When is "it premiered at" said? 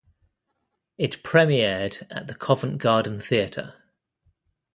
0.97-2.25